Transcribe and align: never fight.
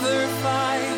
never 0.00 0.26
fight. 0.42 0.95